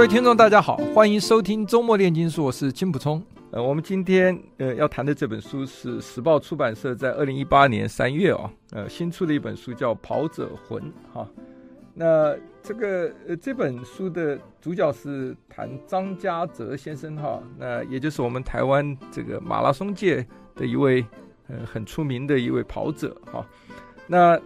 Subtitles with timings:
[0.00, 3.22] 各位听众，大家好，欢迎收听周末炼金术，我是金普聪。
[3.50, 10.82] 呃，我们今天呃要谈的这本书是时报出版社在二零一八年三月啊，呃新出的一本书叫《跑者魂》
[11.12, 11.28] 哈。
[11.92, 20.26] 那这个呃这本书的主角是谈张家泽先生哈，那也就是我们台湾这个马拉松界
[20.56, 21.04] 的一位
[21.48, 23.46] 呃很出名的一位跑者哈。
[24.06, 24.40] 那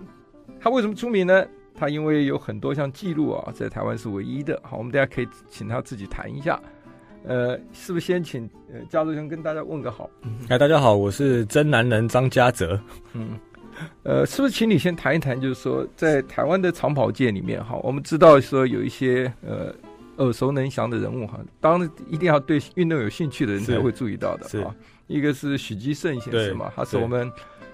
[0.59, 1.47] 他为什么出名呢？
[1.75, 4.61] 他因为有很多项记录啊，在台湾是唯一的。
[4.63, 6.61] 好，我们大家可以请他自己谈一下。
[7.27, 10.09] 呃，是不是先请呃家泽兄跟大家问个好？
[10.49, 12.79] 哎，大家好，我是真男人张家泽。
[13.15, 13.31] 嗯，
[14.03, 19.75] 呃，是不是请你先谈一谈，就是说在台湾的长跑界里面，哈，我们知道说有一些呃
[20.19, 24.75] 耳熟能详的人物哈，当然一定要对运动有兴趣的人才会注意到的啊。
[25.07, 27.33] 一个是许基胜先生嘛，他是我们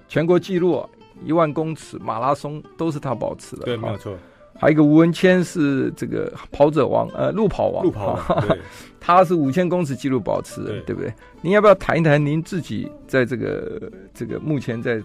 [0.08, 0.88] 全国纪录。
[1.24, 4.16] 一万公尺马拉松都是他保持的，对，没有错。
[4.58, 8.58] 还有一个吴文谦是这个跑者王，呃，路跑王，路跑王，对，
[8.98, 11.10] 他是五千公尺纪录保持人，对不对？
[11.40, 15.02] 您要不要谈一谈您自己在这个这个目前在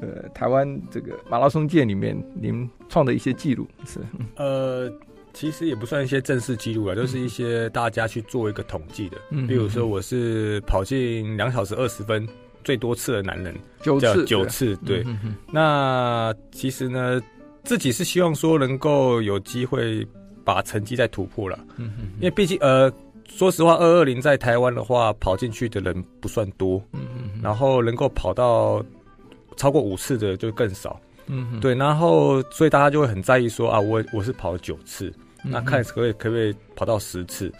[0.00, 3.66] 呃台湾这个马拉松界里面您创的一些记录？
[3.84, 3.98] 是，
[4.36, 4.92] 呃，
[5.32, 9.16] 其实也不算一些正式记录啊，都是一些大家去做一个统计的。
[9.30, 12.28] 嗯，比如说我是跑进两小时二十分。
[12.62, 15.02] 最多次的男人，九次，九次，对。
[15.06, 17.20] 嗯、哼哼那其实呢，
[17.64, 20.06] 自己是希望说能够有机会
[20.44, 21.58] 把成绩再突破了。
[21.76, 22.92] 嗯哼哼，因为毕竟呃，
[23.28, 26.82] 说实话，二二零在台湾的话，跑进去的人不算多。
[26.92, 27.40] 嗯嗯。
[27.42, 28.84] 然后能够跑到
[29.56, 31.00] 超过五次的就更少。
[31.26, 31.60] 嗯哼。
[31.60, 35.12] 对，然后所以大家就会很在意说啊，我我是跑了九次，
[35.44, 37.52] 嗯、那看可不可以可不可以跑到十次？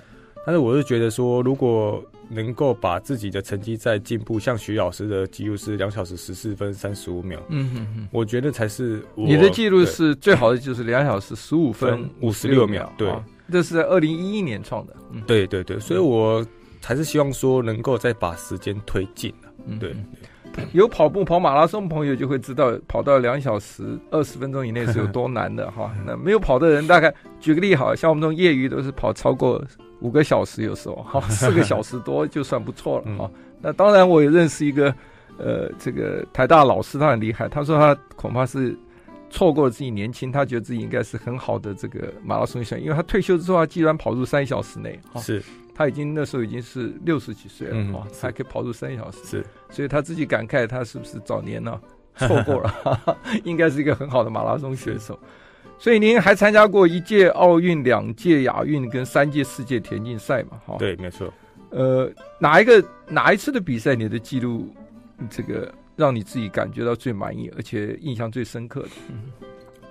[0.44, 13.12] 但是我是觉得说，如果能够把自己的成绩再进步，像徐老师的记录是两小时十四分三十五秒，嗯哼哼，我觉得才是我你的记录是最好的，就是两小时十五分五十六秒，对，
[13.50, 16.44] 这是在二零一一年创的，嗯、对对对，所以我
[16.82, 19.94] 还是希望说能够再把时间推进了，嗯、对。
[20.74, 25.90] 有跑步跑马拉松朋友就会知道，跑到两小时二十分钟以内是有多难的哈。
[26.06, 27.10] 那没有跑的人，大概
[27.40, 29.64] 举个例，好像我们这种业余都是跑超过
[30.02, 33.30] 五个小时，有时候哈 四个小时多就算不错了哈。
[33.60, 34.94] 那当然，我也认识一个
[35.38, 37.48] 呃，这个台大老师，他很厉害。
[37.48, 38.76] 他说他恐怕是
[39.30, 45.20] 错过了自己年轻，他觉得自己应该是很好的这个马拉松选手，因为他退休之后，他居然跑入三小时内哈。
[45.20, 45.42] 是。
[45.74, 51.80] 他已经那时候已经是六十几岁了，嗯、哦，才可以跑出三小时，是，所以他自己感慨，他是不是早年呢、
[52.18, 53.18] 啊、错过了？
[53.42, 55.18] 应该是一个很好的马拉松选手。
[55.82, 60.50] 所以您还参加过一届奥运、两届亚运跟三届世界田径赛嘛？
[60.64, 61.34] 哈，对，没错。
[61.70, 64.72] 呃，哪一个哪一次的比赛，你的记录
[65.28, 68.88] 这个让你自己感觉到最满意，而且印象最深刻的？
[69.10, 69.32] 嗯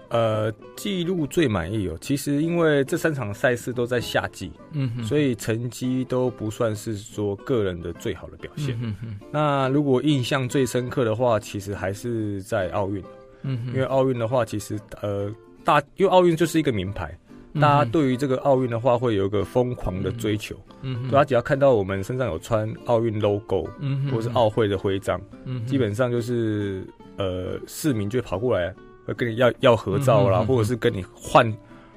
[0.07, 1.97] 呃，记录最满意哦。
[1.99, 8.79] 其实因为这三场赛事都在夏季，嗯哼，所以成绩都不算是说个人的最好的表现。
[8.81, 13.03] 嗯哼，那如果印象最深刻的话，其实还是在奥运。
[13.41, 15.29] 嗯哼，因为奥运的话，其实呃
[15.63, 17.17] 大，因为奥运就是一个名牌，
[17.55, 20.55] 大家对于这个奥运的话会有一个疯狂的追求。
[20.81, 26.85] 嗯哼，大家只要看到我们身上有穿奥运 logo，嗯哼，或是奥会的徽章，嗯哼，基本上就是
[27.17, 28.73] 呃市民就会跑过来。
[29.03, 31.51] 会跟你要要合照啦，或者是跟你换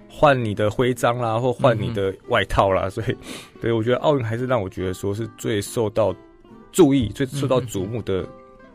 [0.08, 2.86] 换你的徽章啦，或换你的外套啦。
[2.86, 3.14] 嗯、所以，
[3.60, 6.16] 对我觉得奥运还是让我觉得说是最受到
[6.72, 8.26] 注意、最受到瞩目的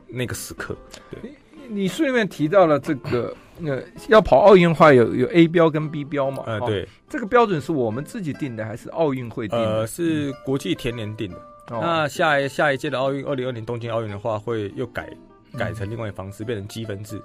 [0.07, 0.75] 那个时刻。
[1.09, 1.31] 对，
[1.69, 6.43] 你书里面提到了这个，呃，要跑奥运的话有有 A 标跟 B 标嘛？
[6.47, 9.65] 呃，对，这个标准是我们自己定的还是奥运会定的？
[9.65, 11.37] 呃，是国际田联定的。
[11.71, 15.07] 嗯、那下一下一届的奥运，二零二零东京奥运的话，会又改
[15.55, 17.21] 改成另外一方式，嗯、变成积分制。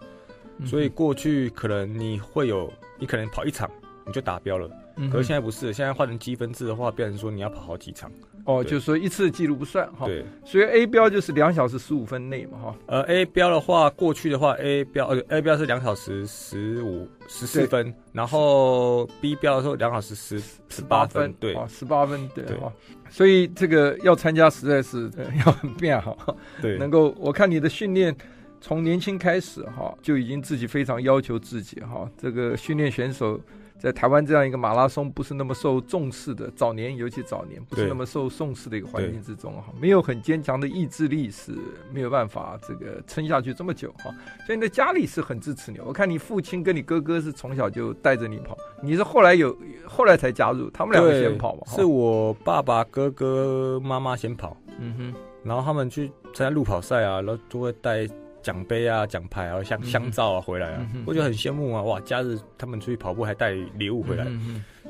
[0.66, 3.68] 所以过去可能你会有，你可能跑一场
[4.06, 8.10] 你就达标了，嗯、可是现在不是，现在换成积分制的话，变成说你要跑好几场。
[8.44, 10.06] 哦，就是说一次记录不算哈。
[10.06, 12.76] 对，所以 A 标就是两小时十五分内嘛哈。
[12.86, 20.38] 呃，A 标的话，过去的话 A 标呃 A 标是两小时十五十四分，然后 B 标的时候两小时十
[20.68, 22.72] 十八分，对，十八分对哈。
[23.08, 25.10] 所以这个要参加实在是
[25.46, 28.14] 要很变好，对，能够我看你的训练。
[28.60, 32.10] 从年轻开始哈，就已经自己非常要求自己哈。
[32.16, 33.38] 这个训练选手
[33.84, 41.52] 在台湾这样一个马拉松不是那么受重视的早年，尤其早年不是那么受重视的一个环境之中哈，没有很坚强的意志力是
[41.92, 44.04] 没有办法这个撑下去这么久哈。
[44.46, 49.54] 所以你的家里是很支持你，我看你父亲跟你哥哥是从小就带着你跑，你是后来有
[49.86, 51.60] 后来才加入，他们两个先跑嘛？
[51.66, 58.08] 是我爸爸、哥哥、妈妈先跑，嗯哼，然后他们去参加路跑赛啊，然后都会带。
[58.44, 61.82] 奖杯啊，奖牌啊，像香皂啊，回来啊，我觉得很羡慕啊！
[61.82, 64.24] 哇，假日他们出去跑步还带礼物回来，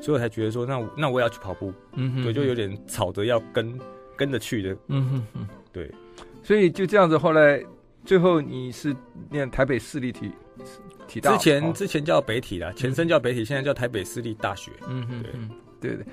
[0.01, 1.73] 所以我才觉得说，那那我也要去跑步，
[2.21, 3.79] 对，就有点吵着要跟
[4.17, 5.89] 跟着去的，嗯哼哼，对，
[6.43, 7.63] 所以就这样子，后来
[8.03, 8.93] 最后你是
[9.31, 10.29] 念台北市立体
[11.07, 15.31] 体大，之前、哦、之前叫北体啦，前身叫北体，嗯、现在叫台北市立大学，嗯哼，对。
[15.81, 16.05] 对对，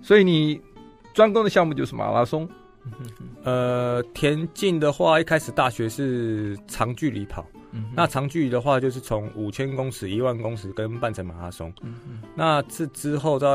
[0.00, 0.58] 所以你
[1.12, 2.48] 专攻的项目就是马拉松。
[3.44, 11.72] 呃，田径的话，一开始大学是长距离跑，嗯、那长距离的话就是从五千公尺、一万公尺跟半程马拉松。
[11.82, 13.46] 嗯、那这之后在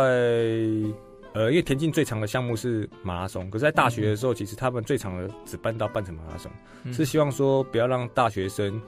[1.34, 6.52] 呃，因为田径最长的项目是马拉松，可是在大学的时候，其实他们最长的只办到半程马拉松，
[6.84, 8.80] 嗯、是希望说不要让大学生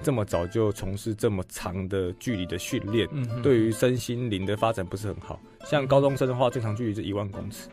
[0.00, 5.40] 这么早就从事这么长的距离的训练，嗯、对于身心灵的发展不是很好。
[5.64, 7.68] 像高中生的话，最长距离是一万公尺。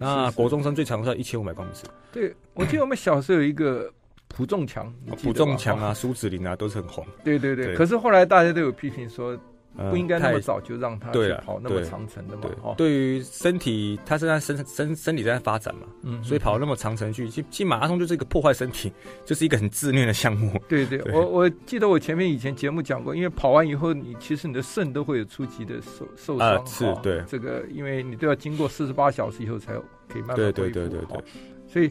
[0.00, 1.84] 那国中生最长是一千五百公尺。
[2.10, 3.92] 对，我记得我们小时候有一个
[4.28, 4.90] 朴仲强，
[5.22, 7.06] 朴仲强啊，苏子林啊，都是很红。
[7.22, 7.74] 对对对。
[7.74, 9.38] 可是后来大家都有批评说，
[9.76, 12.42] 不应该那么早就让他去跑那么长程的嘛。
[12.42, 18.92] 对，对于身体，他是在身身身体在发展嘛，嗯，所以跑那么长程去，其实马拉松就是一个破坏身体，
[19.24, 20.52] 就是一个很自虐的项目。
[20.68, 26.66] 对对，我我记得我前面以前节目讲过，因为跑完以后，你其实你的肾都会有初级的受受伤。
[26.66, 27.22] 是，对。
[27.26, 29.84] 这个因为你都要经过四十八小时以后才有。
[30.12, 31.24] 可以慢慢恢复，对对对对对，
[31.68, 31.88] 所以，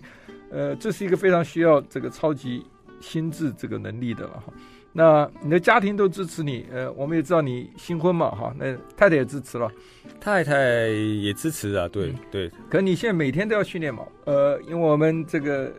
[0.52, 2.66] 呃，这是一个非常需要这个超级
[3.00, 4.52] 心智这个能力的了哈。
[4.92, 9.72] 那你的家庭都支持你，呃，我们也知道你新婚嘛哈，那太太也支持了，
[10.20, 12.52] 太太也支持啊，对、嗯、对。
[12.70, 14.04] 可你现在每天都要训练嘛？
[14.26, 15.72] 呃，因为我们这个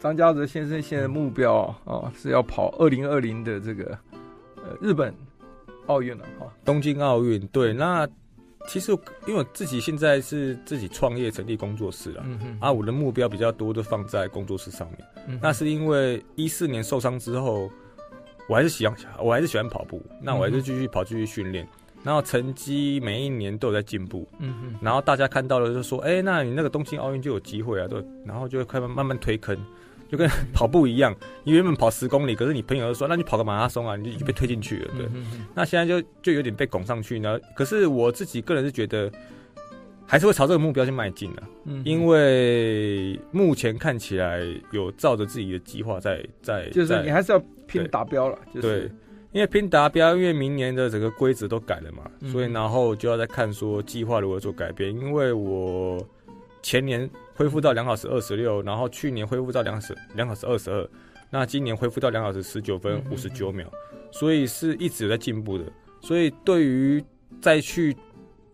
[0.00, 3.98] 张家泽先生现在目标啊、哦、是要跑二零二零的这个
[4.56, 5.14] 呃日本
[5.86, 8.08] 奥运了哈，东京奥运对那。
[8.66, 8.92] 其实，
[9.26, 14.98] 因为我自己现在是自己创业成立工作室了，嗯、哼啊，我的目标比较多都放在工作室上面。
[15.26, 17.70] 嗯、那是因为一四年受伤之后，
[18.48, 21.66] 我还是喜欢，我还是喜欢跑步，那我还是继续跑，继续训练，
[22.02, 24.26] 然后成绩每一年都有在进步。
[24.38, 29.56] 嗯哼然后大家看到了就说，哎、欸，那你那个东京奥运就有机会啊，对，然后就会开始慢慢推坑。
[30.10, 31.14] 就跟跑步一样，
[31.44, 35.04] 你原本跑十公里，可是你朋友就说，那你跑个马拉松啊，你就被推进去了，对。
[35.04, 37.38] 嗯、哼哼，那现在就就有点被拱上去呢。
[37.54, 39.12] 可是我自己个人是觉得，
[40.06, 41.42] 还是会朝这个目标去迈进的。
[41.66, 44.40] 嗯，因为目前看起来
[44.72, 48.38] 有照着自己的计划在在，就是你还是要拼达标了。
[48.54, 48.94] 对，就是、
[49.32, 54.90] 因为拼达标，因为明年的整个规则都改了嘛，嗯、所以然后就要再看说计划如何做改变。
[54.90, 56.04] 因为我
[56.62, 57.08] 前年。
[57.38, 60.90] 恢复到两小时二十六，然后去年恢复到两小时两小时二十二，
[61.30, 63.70] 那今年恢复到两小时十九分五十九秒，
[64.10, 65.64] 所以是一直有在进步的。
[66.00, 67.00] 所以对于
[67.40, 67.96] 再去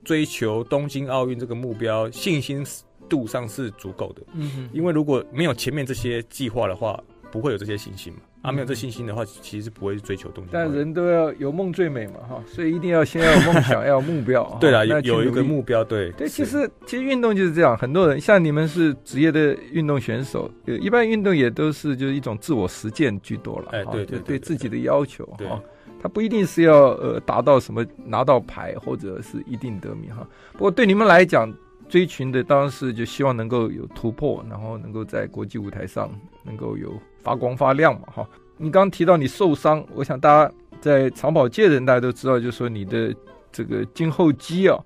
[0.05, 2.63] 追求东京奥运这个目标，信心
[3.09, 4.23] 度上是足够的。
[4.35, 7.03] 嗯哼，因为如果没有前面这些计划的话，
[7.33, 8.19] 不会有这些信心嘛。
[8.45, 10.51] 啊，没有这信心的话，其实是不会追求东西。
[10.53, 14.45] 但人都要有梦最美嘛，哈，所以一定要先要有梦想， 要有目标。
[14.61, 16.13] 对啦，有有一个目标，对。
[16.13, 23.71] 对，其实其实运动就是这样，很多人像你们是职业的运动选手，一般运动也都是就是一种自我实践居多了。
[23.73, 25.59] 哎，对对对，自己的要求哈，
[26.03, 30.29] 他不一定是要呃达到什么拿到牌或者是一定得名哈。
[30.53, 31.51] 不过对你们来讲，
[31.89, 36.11] 追寻的当然是就希望能够有突破，然后能够在国际舞台上
[36.45, 36.93] 能够有。
[37.25, 38.29] 发光发亮嘛，哈！
[38.59, 43.13] 你刚刚提到你受伤，我想大家在长跑界的人大家都知道，就是说你的
[43.51, 44.79] 这个胫后肌啊，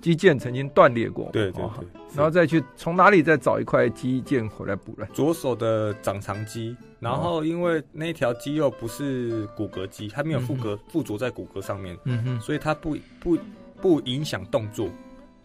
[0.00, 5.06] 肌腱曾经断裂过，对对对，然后再去从哪里再找一块肌腱回来补了？
[5.14, 13.38] 左手的掌长肌，然后因为那条肌肉不是骨骼肌，它没有附着附着在骨骼上面，嗯哼，所以它不不
[13.80, 14.88] 不影响动作，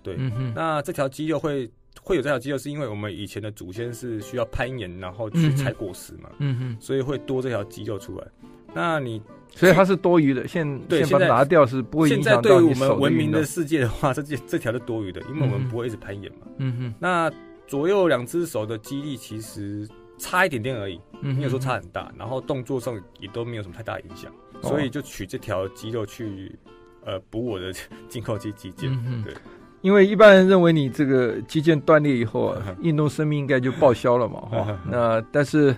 [0.04, 1.72] 对，嗯哼，那这条肌肉会。
[2.02, 8.28] 会有这条肌肉，是因为我们以前的祖先是需要攀岩，然后去采果实嘛，嗯哼，所以会多这条肌肉出来。
[8.74, 12.76] 那你所以它是多余的，现对现在拿掉是不会影响到你手的。
[12.76, 16.94] 现在对于我们文明的世界的话，这这这条是多余的，因为我们不会一直攀岩嘛，嗯哼。
[16.98, 17.30] 那
[17.68, 24.32] 左右两只手的肌力其实差一点点而已，没有说差很大，然后动作上也都没有什么太大影响，
[24.62, 26.58] 所以就取这条肌肉去
[27.04, 27.74] 呃补我的
[28.08, 29.34] 进口肌肌腱，对。
[29.82, 34.80] 因为一般人认为你这个肌腱断裂以后啊， 运动生命应该就报销了嘛，哈。
[34.90, 35.76] 那但是，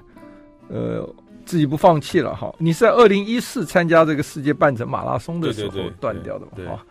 [0.68, 1.08] 呃，
[1.46, 2.54] 自己不放弃了哈。
[2.58, 6.86] 你是在二零一四参加这个世界半程马拉松的时候断掉的嘛，哈。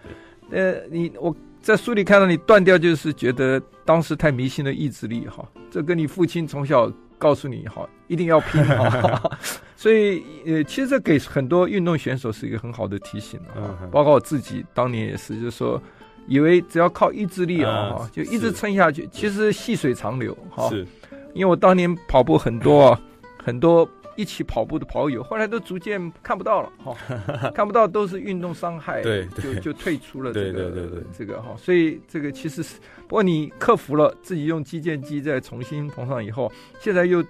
[0.51, 5.47] 呃，你我在书里看到你断掉，就是觉得当时太迷信的意志力哈。
[5.71, 9.31] 这跟你父亲从小告诉你哈，一定要拼哈。
[9.77, 13.79] 所以呃，其实这给很多运动选手是一个很好的提醒啊。
[13.91, 15.81] 包括我自己当年也是，就是说，
[16.27, 19.09] 以为只要靠意志力啊，哈，就一直撑下去。
[19.13, 20.69] 其实细水长流哈。
[20.69, 20.87] 是。
[21.35, 23.01] 因为我当年跑步很多啊，
[23.43, 23.89] 很多。
[24.15, 26.95] 一起跑步的跑友，后来都逐渐看不到了哈，
[27.55, 32.77] 看不到都是运动伤害，对，就就退出了这个，对对对对，这个哈，所以这个其实是，
[33.09, 37.25] 不过你克服了自己用肌腱机再重新缝上以后，现在又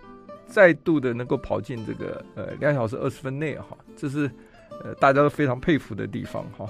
[0.45, 4.29] 再度的能够跑进这个呃两小时二十分内哈，这是
[4.83, 6.67] 呃大家都非常佩服的地方哈。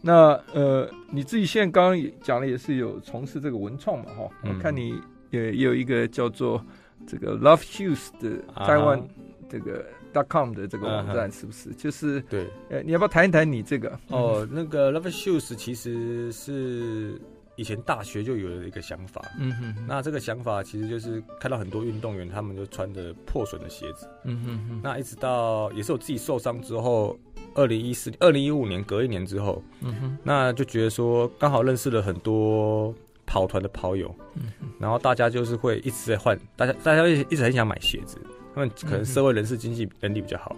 [0.00, 5.00] 那呃你自己现在刚刚也讲了，也是有从事这个文创嘛哈，我看你
[5.30, 6.64] 也也有一个叫做
[7.06, 9.02] 这个 Love Shoes 的台湾。
[9.50, 11.76] 这个 dot com 的这个网站是不是？Uh.
[11.76, 13.98] 就是对，呃，你要不要谈一谈你这个？
[14.08, 17.18] 哦，那个 Love Shoes 其实是
[17.56, 19.24] 以前大学就有了一个想法。
[19.40, 24.06] 嗯哼，哼，那这个想法其实就是看到很多运动员他们就穿着破损的鞋子。
[24.24, 24.80] 嗯哼哼。
[24.84, 27.18] 那一直到也是我自己受伤之后，
[27.54, 32.94] 二零一四、二零一五年隔一年之后，嗯哼，那就觉得说刚好认识了很多
[33.26, 34.14] 跑团的跑友。
[34.34, 38.18] 嗯哼，然后大家就是会一直在换，大家大家一直很想买鞋子。
[38.54, 40.56] 他们可能社会人士经济能力比较好，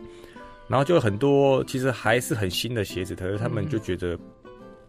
[0.69, 4.19] 然后就很多其实还是很新的鞋子，可是他们就觉得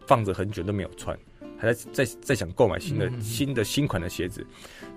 [0.06, 1.18] 放着很久都没有穿，
[1.58, 4.46] 还在在在想购买新的新的新款的鞋子。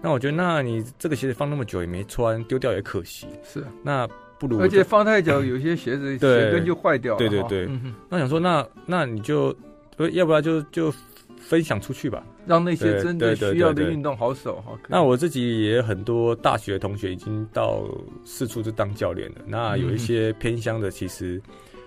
[0.02, 3.28] 那我觉得，那你这个鞋子放那么久也没穿，丢掉也可惜。
[3.44, 4.08] 是，那
[4.40, 7.18] 不如而且放太久，有些鞋子鞋跟就坏掉了。
[7.18, 7.70] 对对对。
[8.10, 9.56] 那想说，那那你就
[9.96, 10.94] 不要不然就就。
[11.38, 14.76] 分享出去吧，让那些真的需要的运动好手哈。
[14.88, 17.84] 那我自己也有很多大学同学已经到
[18.24, 19.36] 四处去当教练了。
[19.46, 21.40] 那有一些偏乡的，其实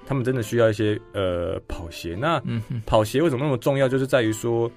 [0.07, 2.15] 他们真的需要一些呃跑鞋。
[2.15, 2.41] 那
[2.87, 3.89] 跑鞋为什么那么重要？
[3.89, 4.71] 就是在于说，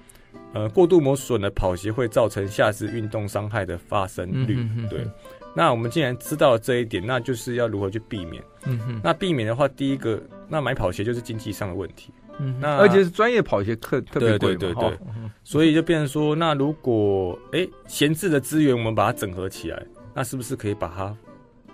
[0.52, 4.66] 呃，过度磨损的跑鞋会造成下肢运动伤害的发生率。
[4.90, 5.06] 对。
[5.54, 8.42] 那我们既然知道了这一点，那就是要如何去避免。
[8.64, 12.12] 嗯哼那避免的话，第一个，那买跑鞋就是经济上的问题。
[12.38, 14.98] 嗯，那而且是专业跑鞋特特别贵，对对对，
[15.44, 19.82] 所以就变成说，那如果哎闲置的资源我们把它整合起来，
[20.14, 21.16] 那是不是可以把它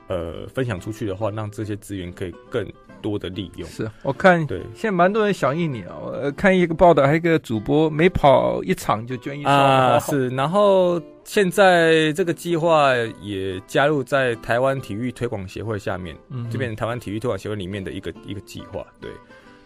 [0.08, 2.66] 呃分享出去的话，让这些资源可以更
[3.00, 3.68] 多的利用？
[3.68, 19.11] 是我看对，现在蛮多人响应你啊，我看一个报道，还有一个主播每跑一场就捐一双啊，是，然后现在这个计划也加入在台湾体育推广协会下面，嗯，就变成台湾体育推广协会里面的一个一个计划，对，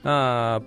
[0.03, 0.61] 那。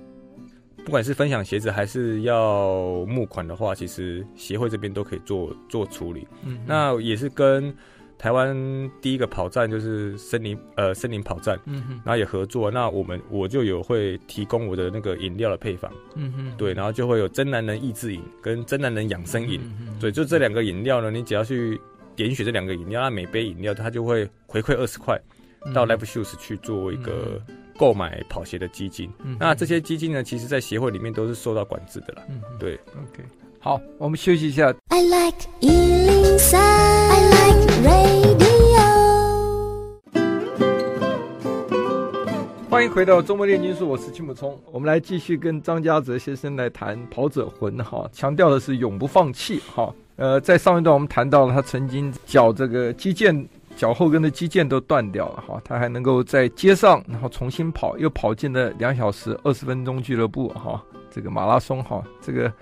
[0.83, 6.27] 不管是分享鞋子还是要募款的话，其实协会这边都可以做做处理。
[6.43, 7.75] 嗯，那也是跟
[8.17, 8.55] 台湾
[9.01, 12.71] 第一个跑站就是森林呃森林跑站，嗯哼，然后也合作。
[12.71, 21.79] 那我们我就有会提供我的那个饮料的配方，嗯哼，对，然后就会有真男人益智饮跟真男人养生饮，嗯，对，就这两个饮料呢，你只要去
[22.15, 25.19] 点选这两个饮料，那每杯饮料它就会回馈二十块
[25.73, 27.41] 到 Live Shoes 去做一个。
[27.77, 32.23] 购买跑鞋的基金，嗯、那这些基金呢，其实，在协会里面都是受到管制的啦。
[32.29, 33.21] 嗯，对，OK，
[33.65, 34.71] 好，我们休息一下。
[34.89, 38.85] I like 103, I like radio。
[42.69, 44.55] 欢迎回到周末炼金术，我是金木聪。
[44.71, 49.91] 我们来继续跟张家泽先生来谈跑者魂哈，强调的是永不放弃哈。
[50.17, 53.43] 呃，在上一段我们谈到了他曾经脚这个肌腱。
[53.75, 60.79] 脚后跟的肌腱都断掉了哈，他还能够在街上，然后重新跑，又跑进了两小时二十分钟俱乐部哈，
[61.09, 62.53] 这个马拉松哈，这个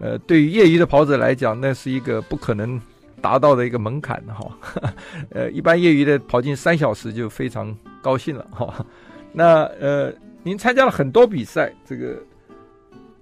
[0.00, 2.80] 呃，对于业余的跑者来讲，那是一个不可能
[3.20, 4.58] 达到的一个门槛哈，
[5.30, 8.84] 呃，一般业余的跑进三小时就非常高兴了哈。
[9.32, 12.18] 那呃，您参加了很多比赛，这个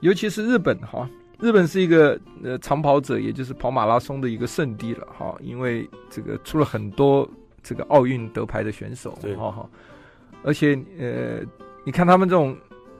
[0.01, 1.09] 尤其是日本哈。
[1.41, 7.31] 日本是一个呃长跑者，也就是跑马拉松的一个圣地了哈，因为这个出了很多
[7.63, 9.69] 这个奥运得牌的选手，对哈哈，
[10.43, 11.39] 而且呃，
[11.85, 12.57] 你看他们这种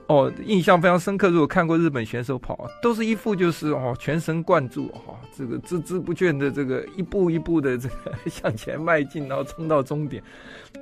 [0.09, 1.29] 哦，印象非常深刻。
[1.29, 7.95] 如果看过日本选手跑，都是一副就是哦全神贯注哈，这个孜孜不倦的这个一步一步的这个
[8.29, 10.21] 向前迈进，然后冲到终点。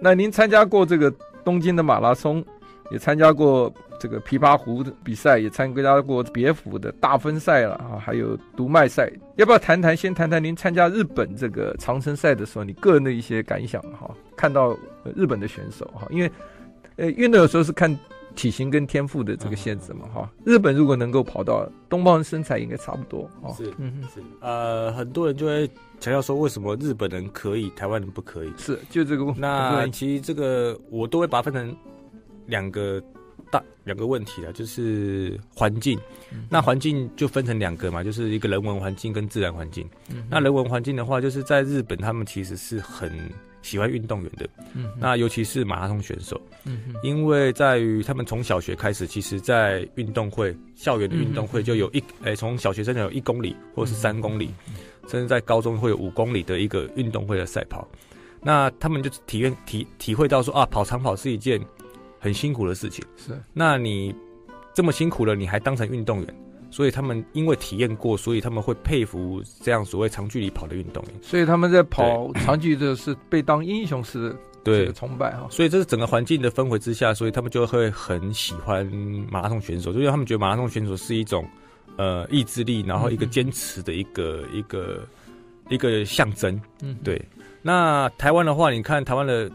[0.02, 2.44] 那您参加过这个东京的马拉松，
[2.90, 3.72] 也参加过。
[4.00, 9.98] 这个琵琶湖的比赛也参加过别府的大分赛了啊，还有读卖赛，要不要谈谈？
[9.98, 14.08] 先谈谈您参加日本这个长城赛的时候，你个人的一些感想哈？
[14.36, 14.78] 看到
[15.16, 16.32] 日本的选手哈，因为
[16.98, 17.92] 呃运动有时候是看
[18.38, 20.32] 体型跟天赋的这个限制嘛哈。
[20.46, 23.52] 日本如果能够跑到东方人身材应该差不多啊。
[23.58, 24.22] 是，嗯哼，是。
[24.40, 25.68] 呃，很多人就会
[26.00, 28.54] 强调说，为什么日本人可以，台湾人不可以？
[28.56, 29.42] 是，就这个问题。
[29.42, 31.76] 那其实这个我都会把它分成
[32.46, 33.04] 两个。
[33.50, 35.98] 大两个问题啊，就是环境。
[36.50, 39.90] 那环境就分成两个嘛，就是一个人文环境跟自然环境。
[40.30, 43.10] 那人文环境的话，就是在日本，他们其实是很
[43.68, 44.50] 喜欢运动员的。
[44.74, 46.40] 嗯那尤其是马拉松选手。
[47.04, 54.50] 因为在于他们从小学开始，其实在运动会、校园的运动会就有一诶，从小学生有一公里或者是三公里，
[55.08, 57.88] 甚至在高中会有五公里的一个运动会的赛跑。
[58.42, 61.60] 那他们就体验体体会到说啊，跑长跑是一件
[62.20, 63.04] 很辛苦的事情。
[63.16, 64.14] 是，那你
[64.74, 66.36] 这么辛苦了，你还当成运动员，
[66.70, 71.14] 所以他们因为体验过，所以他们会佩服这样所谓长距离跑的运动员。
[71.22, 75.48] 所以他们在跑长距离的是被当英雄似的，对，崇拜哈。
[75.50, 78.86] 所以这是整个环境的氛围之下，所以他们就会很喜欢
[79.32, 81.48] 马拉松选手，就因为他们觉得马拉松选手是一种
[81.98, 85.08] 呃意志力，然后一个坚持的一个、嗯、一个
[85.70, 86.60] 一个象征。
[86.82, 87.22] 嗯，对。
[87.62, 89.50] 那台湾的话，你看台湾的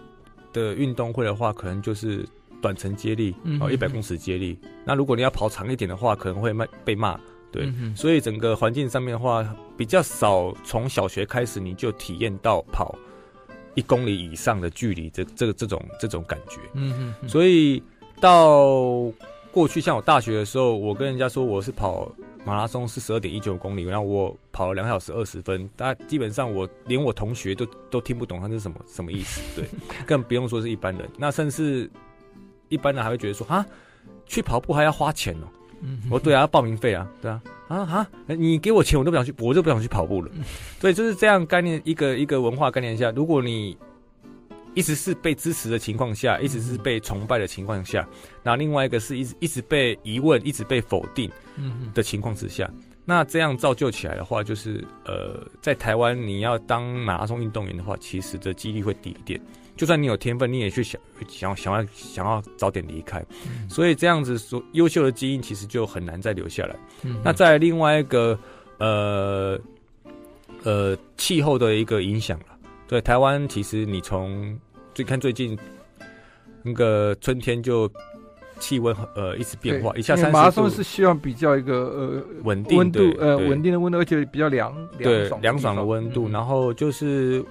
[0.53, 2.27] 的运动会的话，可能就是
[2.63, 4.57] 短程接力，哦，一百公尺接力。
[4.87, 7.67] 那如果你要跑长一点的话，可能会骂被骂，对。
[7.67, 9.45] 嗯、所以整个环境上面的话，
[9.77, 12.97] 比较少从小学开始你就体验到跑
[13.75, 16.59] 一公里以上的距离，这这个这种这种感觉。
[16.75, 17.29] 嗯哼。
[17.29, 17.83] 所以
[18.21, 19.13] 到
[19.51, 22.11] 过去，像我大学的时候，我跟人家说我是跑。
[22.45, 29.69] 马拉松是十二点一九公里，然后我跑了两小时二十分，大家基本上我连我同学都都听不懂他是什么什么意思，对，
[30.05, 31.09] 更不用说是一般人。
[31.17, 31.89] 那甚至
[32.73, 33.65] 一般人还会觉得说啊，
[34.27, 35.47] 去跑步还要花钱哦。
[36.11, 40.31] 我说对啊，要报名费啊，对啊，啊啊，你给我钱我都不想去，我就不想去跑步了。
[40.81, 43.77] 所以就是这样概念，一个一个文化概念下，如果你。
[44.75, 48.09] 一直是被支持的情况下，一直是被崇拜的情况下，
[48.43, 51.31] 那另外一个是一直一直被疑问、一直被否定
[51.93, 52.71] 的情况之下，
[53.05, 59.39] 那这样造就起来的话，就是呃，在台湾你要当马拉松运动员的话，其实的几率会低一点。
[59.83, 63.21] 就算你有天分，你也去想想想要想要早点离开，
[63.69, 66.77] 所以这样子说，优秀的基因其实就很难再留下来。
[67.25, 68.39] 那在另外一个
[68.79, 69.59] 呃
[70.63, 72.47] 呃气候的一个影响了。
[72.87, 74.57] 对台湾，其实你从
[74.95, 75.59] 最看最近
[76.63, 77.91] 那个春天就
[78.61, 80.39] 气温呃一直变化，一下三十度。
[80.39, 86.29] 马拉松是希望比较一个呃稳定温度呃稳定的温度，而且比较凉对凉爽的温度。
[86.29, 87.45] 然后就是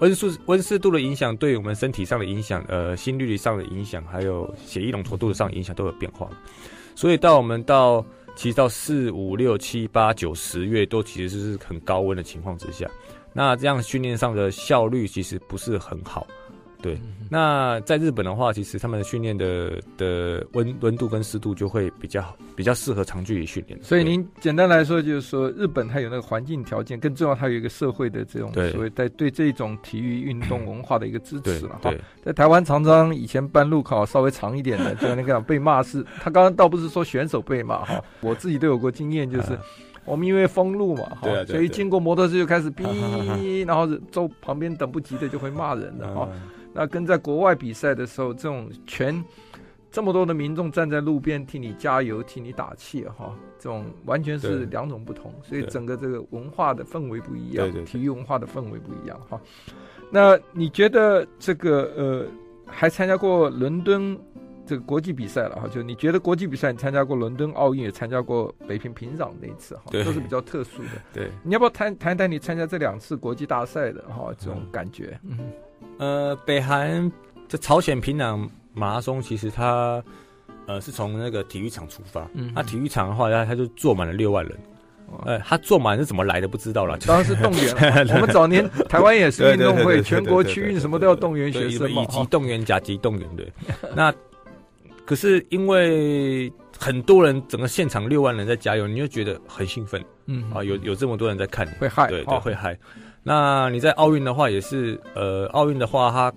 [0.00, 6.28] 温湿温湿度的影响，对我们身体上的影响，呃心率上的影响，还有血液浓稠度上影响都有变化。
[6.94, 8.04] 所以到我们到
[8.36, 12.88] 其实到四五六七八九十月都其实是很高温的情况之下。
[13.32, 16.26] 那这样训练上的效率其实不是很好，
[16.80, 16.98] 对。
[17.30, 22.24] 那在日本的话，其实他们的训练的的温温度跟湿度就会比较
[22.56, 23.78] 比较适合长距离训练。
[23.82, 31.92] 所以您简单来说，就是说日本它有那个环境条件，更重要，它有一个社会的这种所谓在对这种体育运动文化的一个支持了哈。
[32.24, 39.58] 在台湾常常以前办路考稍微长一点的，就那个被骂是，他刚刚倒不是说选手被骂哈， 我自己都有过经验，就是。
[40.04, 46.26] 我们因为封路嘛，哈，所以经过摩托车就开始 哔，然后周旁边等不及的就会骂人的哈。
[46.72, 49.24] 那跟在国外比赛的时候，这种全
[49.90, 59.40] 这么多的民众站在路边替你加油、替你打气哈，这种完全是两种不同，所以整个这个文化的氛围不一样，体育文化的氛围不一样哈。
[60.10, 62.26] 那你觉得这个呃，
[62.66, 64.18] 还参加过伦敦？
[64.66, 70.90] 这个国际比赛了哈，就你觉得国际比赛，你参加过伦敦奥运，也参加过北平平壤那一次哈，都是比较特殊的。
[71.10, 75.18] 对，你要不要谈谈谈你参加这两次国际大赛的哈这种感觉？
[75.22, 75.38] 嗯，
[75.98, 77.10] 呃，北韩
[77.48, 80.02] 这朝鲜平壤马拉松，其实它
[80.66, 84.58] 呃是从那个体育场出发，嗯哼，那体育场的话，它它就坐满了六万人。
[85.24, 87.74] 呃，他坐满是怎么来的不知道了，当然是动员。
[88.14, 93.50] 我们早年台湾也是运动会，全国区运什么都要动员学生嘛，以及动员、甲级动员对。
[93.96, 94.12] 那
[95.06, 102.78] 可是因为很多人，整个现场六万人在加油，你就觉得很兴奋，嗯啊，有有这么多人在看你，会嗨，对对会嗨。
[103.28, 106.32] 那你在奥运的话也是，呃，奥运的话，它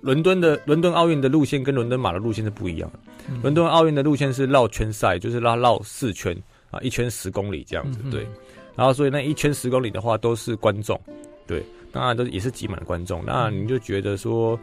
[0.00, 2.98] 伦敦的伦敦奥运的路线跟伦敦马的路线是不一样的。
[3.42, 6.34] 伦敦奥运的路线是绕圈赛，就是拉绕四圈
[6.70, 8.26] 啊，一圈十公里这样子，对。
[8.74, 10.98] 然后所以那一圈十公里的话都是观众，
[11.46, 13.22] 对，当然都也是挤满了观众。
[13.26, 14.58] 那你就觉得说，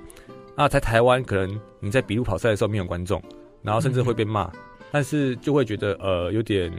[0.55, 3.21] 啊，在台湾可能你在比路跑赛的时候没有观众。
[3.63, 4.59] 然后甚至会被骂，嗯、
[4.91, 6.71] 但是就会觉得呃有点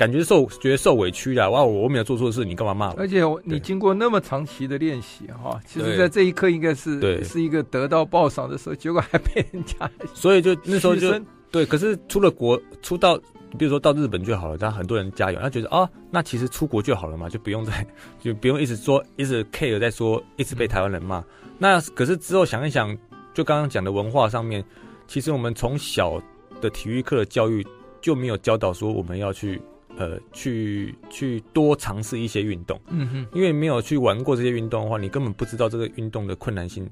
[0.00, 1.50] 感觉受觉得受委屈了。
[1.50, 2.94] 哇，我没有做错事，你干嘛骂我？
[2.96, 9.90] 而且你经过那么长期的练习哈，其实在这一刻应该是对是一个得到报赏的时候，结果还被人家。
[10.14, 13.14] 所以就那时候就生对，可是出了国出到
[13.58, 17.86] 比如说到日本就好了，但很多人加油，他觉得啊、哦，那其实出国就好了嘛，就不用再
[18.18, 21.18] 就不用一直说一直 care 在说，一直被台湾人骂。
[21.18, 21.24] 嗯、
[21.58, 22.96] 那可是之后想一想，
[23.34, 24.64] 就刚刚讲的文化上面。
[25.06, 26.22] 其实我们从小
[26.60, 27.66] 的体育课的教育
[28.00, 29.60] 就没有教导说我们要去
[29.96, 36.88] 呃去去多尝试一些运动，嗯哼，因为没有去玩过这些运动的话，你根本不知道这个运动的困难性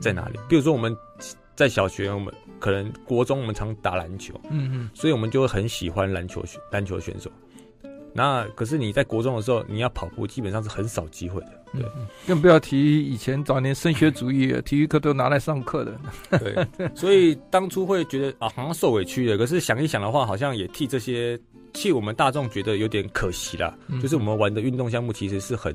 [0.00, 0.38] 在哪里。
[0.48, 0.96] 比如说我们
[1.56, 7.30] 在小学，我们可能国中我们常打篮球，嗯哼，所以我们就会很喜欢篮球篮球选手。
[8.14, 11.84] 那可是你在国中的时候，你要跑步基本上是很少机会的，对，
[12.26, 16.00] 更不要提以前早年升学主义，体育课都拿来上课的，
[16.38, 19.36] 对，所以当初会觉得啊，好像受委屈了。
[19.36, 21.38] 可是想一想的话，好像也替这些
[21.80, 23.72] 替我们大众觉得有点可惜啦。
[24.02, 25.72] 就是我们玩的运动项目其实是很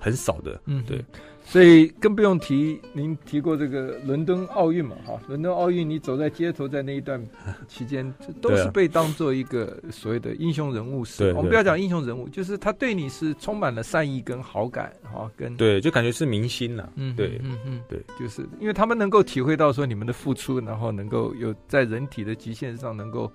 [0.00, 1.04] 很少的，嗯，对。
[1.46, 7.22] 所以更不用提，您提过这个伦敦奥运嘛，哈，伦敦奥运你走在街头，在那一段
[7.68, 11.04] 期间，这都是被当做一个所谓的英雄人物。
[11.04, 16.90] 是，我们不要讲英雄人物，就是他对你是充满了善意跟好感，哈，跟对，就感觉是明星了。
[16.96, 23.30] 嗯，对，嗯嗯，对，就是因为他们能够体会到说你们的付出，然后能够有在人体的极限上能够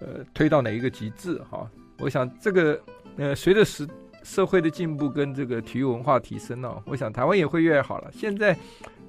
[0.00, 2.80] 呃推到哪一个极致，哈，我想这个
[3.16, 3.86] 呃随着时。
[4.24, 8.10] 社会的进步跟这个体育文化提升呢、哦，我想台湾也会越来越好了。
[8.12, 8.54] 现在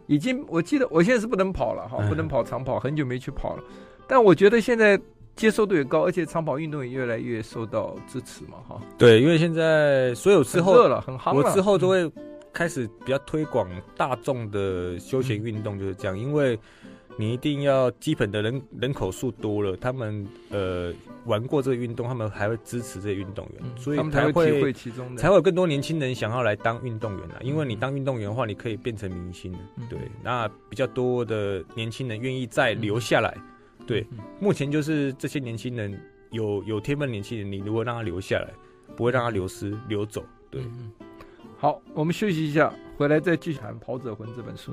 [0.06, 3.63] 已经，我记得我现在是不能跑了哈，不能跑长跑，很久没去跑了。
[4.08, 4.97] 但我觉得现在
[5.36, 8.80] 接受度也高，而且长跑运动也越来越受到支持嘛哈。
[8.97, 12.10] 对，因为现在所有之后热了，很夯了，我之后都会
[12.54, 16.58] 开始比较推广大众的休闲运动，就是这样，因为。
[17.17, 20.93] 你一定要基本的人人口数多了，他们呃
[21.26, 27.38] 玩过这个运动，他们还会支持这些运动员，嗯、所以才会，会体会其中的，才会有更多年轻人想要来当运动员啊。
[27.41, 33.36] 因为你当运动员的话，你可以变成明星，嗯、对，那比较多的年轻人愿意再留下来。
[33.80, 36.00] 嗯、对，嗯、目前就是这些年轻人
[36.32, 38.50] 有有天分年轻人，你如果让他留下来，
[38.95, 40.24] 不会让他流失流走。
[40.50, 40.91] 对，嗯、
[41.58, 44.72] 好，我们休息一下，回来再继续谈《跑者魂》这本书。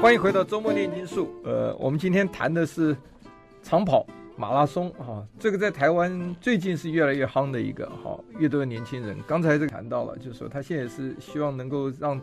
[0.00, 1.30] 欢迎回到周末炼金术。
[1.44, 2.96] 呃，我们今天谈的是
[3.62, 4.04] 长跑
[4.36, 9.16] 马拉松啊，这个在台湾最近是越来越夯的一个哈，越多的年轻人。
[9.26, 12.20] 刚才这个谈到了，就是说他现在是希望能够让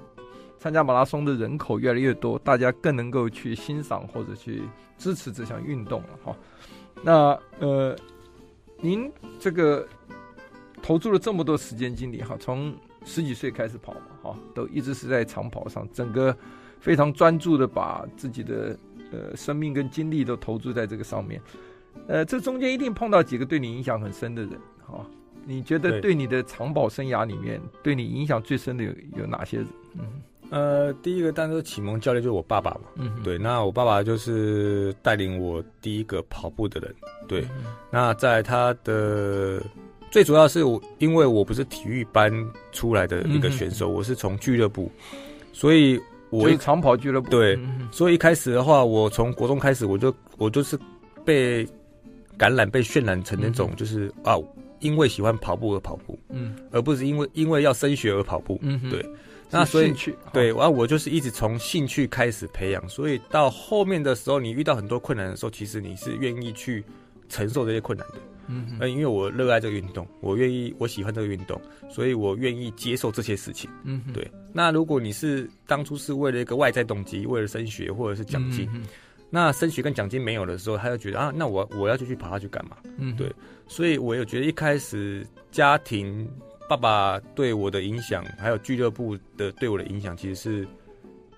[0.60, 4.64] 参加马拉松的人口越来越多，大家更能够去欣赏或者去
[4.98, 6.36] 支持这项运动了哈。
[7.04, 7.96] 那呃，
[8.82, 9.88] 您这个。
[10.88, 12.74] 投注了这么多时间精力哈，从
[13.04, 16.34] 十几岁开始跑嘛哈，都一直是在长跑上，整个
[16.80, 18.74] 非常专注的把自己的
[19.12, 21.42] 呃生命跟精力都投注在这个上面，
[22.08, 24.52] 呃，这中间一定碰到几个对你影响很深的人
[24.86, 25.06] 哈。
[25.46, 29.68] 你觉得对你的长跑生涯里面，对你影响最深的有有哪些人？
[29.96, 30.06] 嗯，
[30.52, 36.96] 呃，第一个当然是启蒙教练就是我爸爸嘛，嗯，对，那我爸爸就是带领我第一个跑步的人，
[37.28, 39.62] 对，嗯、那在他的。
[40.10, 42.32] 最主要是我，因为我不是体育班
[42.72, 44.92] 出来的一个选手，嗯、我是从俱乐部，
[45.54, 47.30] 所以我一长跑俱乐部。
[47.30, 50.80] 对，嗯、所以一开始的话，我从国中开始，我就我就是
[51.26, 51.68] 被
[52.38, 54.38] 感染、被渲染成那种，就是、嗯、啊，
[54.80, 59.06] 因为喜欢跑步而跑步，嗯，而不是因为因为要升学而跑步，嗯，对，
[59.50, 59.94] 那所以
[60.32, 66.84] 对，然后我就是一直从兴趣开始培养，所以到后面的时候，你遇到很多困难的时候，其实你是愿意去
[67.28, 68.16] 承受这些困难的。
[68.48, 73.70] 嗯，因为我热爱这个运动，我愿意，我喜欢这个运动，所以我愿意接受这些事情。
[73.84, 74.30] 嗯，对。
[74.54, 78.84] 那如果你是当初是为了一个外在动机，为了升学或者是奖金，嗯、
[79.30, 82.78] 那升学跟奖金没有的时候，他就觉得啊，那我我要就去跑下去干嘛？
[82.98, 83.32] 嗯，对。
[83.68, 86.28] 所以我有觉得一开始家庭
[86.70, 90.68] 爸爸对我的影响，还有俱乐部的对我的影响，其实是。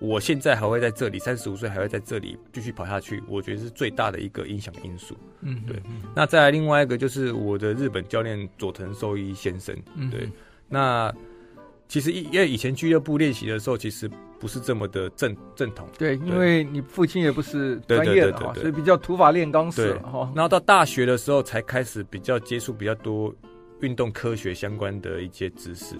[0.00, 5.14] 我现在还会在这里，三十五岁还会在这里继续跑下去，我觉得是最大的一个影响因素。
[5.42, 5.82] 嗯哼，对。
[6.16, 9.76] 那再来另外一个就是我的日本教练佐藤寿一先生。
[9.94, 10.28] 嗯哼，对。
[10.68, 11.14] 那
[11.86, 15.86] 其实因为以前俱乐部练习的时候，其实不是这么的正正统。
[15.98, 20.32] 对，因为你父亲也不是专业的哈，所以比较土法炼钢式哈。
[20.34, 23.34] 然后到大学的时候才开始比较接触比较多
[23.80, 25.94] 运动科学相关的一些知识。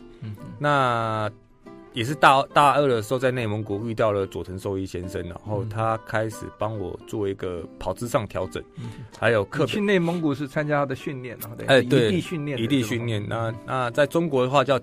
[0.58, 1.30] 那。
[1.92, 9.66] 也是大大二的时候，在内蒙古遇到了佐藤寿一先生，然后他开始帮我做一个跑姿上调整，嗯、还有课。
[9.66, 13.26] 去内蒙古是参加他的训练，然后哎，对，异地训练，异地训练。
[13.28, 14.78] 那那在中国的话叫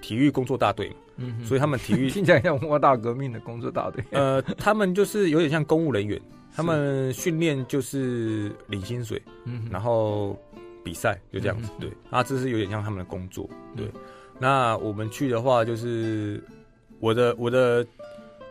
[0.00, 4.04] 体育工作大队嘛，嗯、所以他们体育听起来像文化大革命的工作大队。
[4.12, 6.20] 呃，他们就是有点像公务人员，
[6.54, 10.38] 他们训练就是领薪水，嗯、然后
[10.84, 13.86] 比赛就这样子，对，啊，这是有点像他们的工作，对。
[13.86, 14.00] 嗯
[14.42, 16.42] 那我们去的话，就是
[16.98, 17.86] 我的我的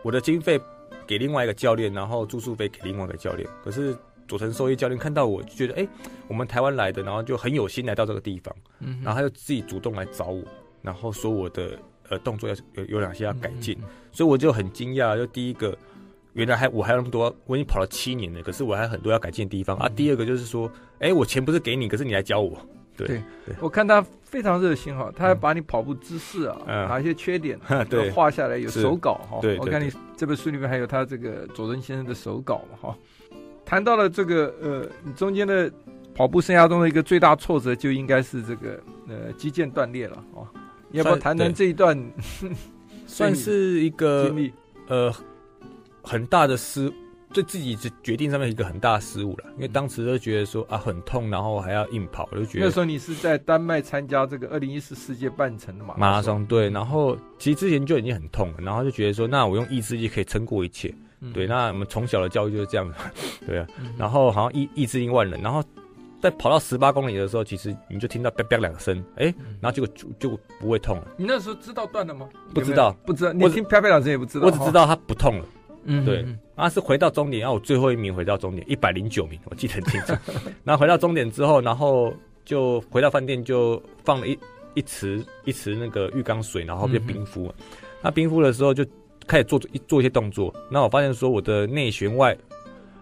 [0.02, 0.58] 我的经费
[1.06, 3.46] 给另外一个教练，然后住宿费给另外一个教练。
[3.62, 3.94] 可是
[4.26, 5.88] 佐藤寿一教练看到我就觉得，哎、欸，
[6.28, 10.42] 我们台湾来的，然后就很有心来到这个地方，嗯，然后他就自己主动来找我，
[10.80, 11.78] 然后说我的
[12.08, 15.76] 呃动作要有有哪些要改进，嗯嗯嗯，所以我就很惊讶，就第一个，
[16.32, 19.92] 原来还我还有那么多，我已经跑了七年了，可是我还有很多要改进的地方、嗯、啊。
[19.94, 20.66] 第二个就是说，
[21.00, 22.58] 哎、欸，我钱不是给你，可是你来教我。
[22.96, 23.22] 对，
[23.60, 29.38] 我看他非常热心哈，他还把你跑步姿势啊，嗯、哪一些缺点 都画下来，有手稿哈。
[29.40, 32.96] 对，我看你这本书里面还有他这个佐敦先生的手稿嘛哈。
[33.64, 35.70] 谈到了这个呃，你中间的
[36.14, 40.44] 跑步生涯中的一个最大挫折，就应该是这个呃肌腱断裂了啊。
[40.90, 41.98] 要不要谈谈这一段？
[43.06, 44.52] 算是一个经历
[44.88, 45.12] 呃
[46.02, 46.90] 很大的失。
[47.32, 62.98] 对自己决定上面一个很大的失误了，因为当时都觉得说啊很痛，然后还要硬跑，我就觉得那时候你是在丹麦参加这个二零一四世界半程的马马拉松，对，然后其实之前就已经很痛了，然后就觉得说那我用意志力可以撑过一切，嗯、对，那我们从小的教育就是这样子，
[63.46, 65.62] 对啊，嗯、然后好像意意志力万能，然后
[66.20, 71.08] 在跑到十八公里的时候，其实你就听到啪啪两声，哎，然后结果就就不会痛了。
[71.16, 72.28] 你那时候知道断了吗？
[72.54, 75.44] 不知道，不知道，你听啪啪两声也不知道，我只知道它不痛了。
[75.84, 80.12] 嗯，对，啊，是回到终点，然后我最后一名回到终点，一百零九名，我记得很清楚。
[80.64, 82.14] 然后回到终点之后，然后
[82.44, 84.38] 就回到饭店，就放了一
[84.74, 87.46] 一池一池那个浴缸水，然后就冰敷。
[87.46, 87.54] 嗯、
[88.02, 88.84] 那冰敷的时候就
[89.26, 92.36] 开始做一做一些动作，那我发现说我的内旋外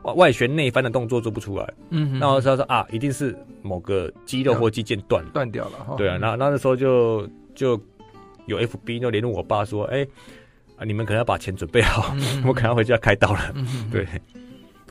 [0.03, 1.75] 外旋内翻的动作做不出来。
[1.91, 5.95] 嗯，那我知道说啊，一定是某个肌肉或肌腱断断掉了哈。
[5.97, 7.79] 对啊，那那时候就就
[8.47, 10.09] 有 FB 就联络我爸说，哎、欸。
[10.81, 13.53] 啊，你们可能要把钱准备好，我可能要回家开刀了。
[13.55, 14.07] 嗯、对，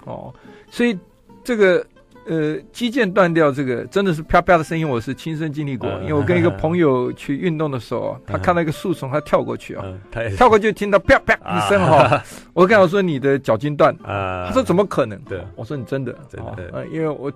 [0.06, 0.32] 哦，
[0.70, 0.96] 所以
[1.44, 1.84] 这个
[2.28, 5.90] 呃肌腱断掉，这个真的是啪啪的声音，我是亲身经历过。
[5.90, 9.84] 嗯、因为我跟一个朋友去运动的时候， 嗯、他看到一个树丛，他跳过去啊，
[10.38, 12.24] 跳过去听到啪啪一声哈， 啊、
[12.54, 15.20] 我跟他说你的脚筋断，啊、他说怎么可能？
[15.22, 16.16] 对，我说你真的？
[16.30, 17.32] 真的、哦，因为我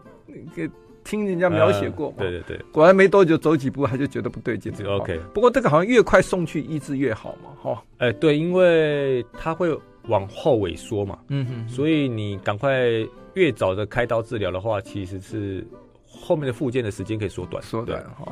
[0.56, 0.70] 给。
[1.04, 4.72] 听人家描写过嘛、呃，对对对，果然没多久走几步他就觉得不对劲。
[4.74, 7.84] 这个 OK，不过这个好像越快送去医治越好嘛，哈。
[7.98, 12.89] 哎，对，因为它会往后萎缩嘛，嗯哼，所以你赶快
[13.34, 15.66] 越早的开刀治疗的话，其实是
[16.08, 18.32] 后面的复健的时间可以缩短，缩短哈。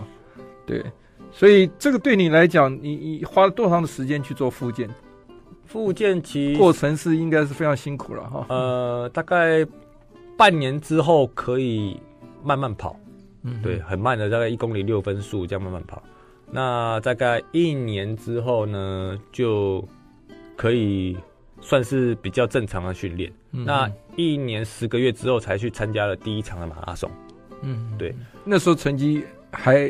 [0.66, 0.84] 对，
[1.32, 4.90] 所以这个对你来讲，你你花了多长的时间去做复健？
[5.66, 8.46] 复健期过程是应该是非常辛苦了哈。
[8.50, 9.66] 呃，大概
[10.38, 12.00] 半年之后可以。
[12.44, 12.96] 慢慢跑，
[13.44, 16.02] 嗯，对，很慢的，大概一公里六分速这样慢慢跑。
[16.54, 19.88] 那大概一年之后呢，就
[20.58, 21.18] 可以
[21.62, 23.32] 算是比较正常的训练。
[23.54, 27.10] 嗯、那一年十个月之后才去参加了第一场的马拉松。
[27.62, 29.90] 嗯，对，那时候成绩还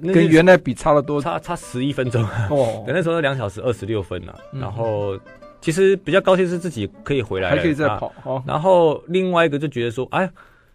[0.00, 2.82] 跟原来比差了多，差差十一分钟哦。
[2.86, 4.40] 对，那时候两小时二十六分了。
[4.54, 5.18] 嗯、然后
[5.60, 8.06] 其实比较高兴是自己可以回来，还可以再跑。
[8.24, 10.30] 啊、然后另外一个就觉得说，哎。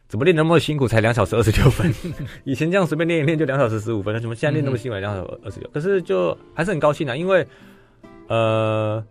[0.08, 1.94] 怎么练那么辛苦才两小时二十六分？
[2.46, 5.70] 以前这样随便练一练就两小时十五分，那怎么现在练那么辛苦两小时二十六？
[5.74, 7.46] 可是就还是很高兴啊，因为
[8.28, 9.04] 呃，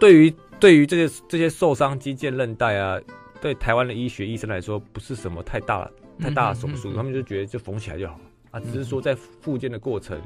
[0.00, 2.98] 对于对于这些这些受伤肌腱韧带啊，
[3.40, 8.18] 对台湾的医学医生来说不是什么太大太大的手术，他们就觉得就缝起来就好
[8.50, 10.20] 啊，只是说在复健的过程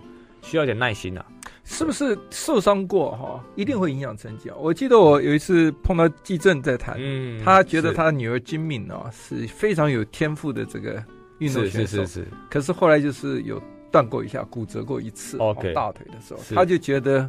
[0.47, 1.27] 需要点耐心啊。
[1.69, 4.55] 是不是受伤过哈，一定会影响成绩啊？
[4.57, 11.03] 我记得我有一次碰到季正在谈，嗯，他觉得他的女儿金敏哦是非常有天赋的这个
[11.39, 17.29] 运动选手，是是是，可是后来就是有断过一下，骨折过一次，OK，大腿的时候，他就觉得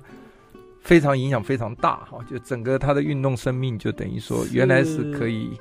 [0.81, 5.59] 非常影响非常大哈，就整个他的运动生命就等于说原来是可以